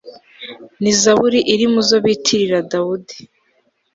ni 0.81 0.91
zaburi 1.01 1.39
iri 1.53 1.65
mu 1.73 1.81
zo 1.87 1.97
bitirira 2.05 2.59
dawudi 2.71 3.15